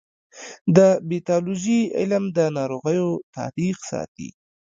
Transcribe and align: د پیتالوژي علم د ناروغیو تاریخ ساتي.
د 0.75 0.77
پیتالوژي 1.07 1.79
علم 1.99 2.23
د 2.37 2.39
ناروغیو 2.57 3.09
تاریخ 3.35 3.75
ساتي. 3.91 4.29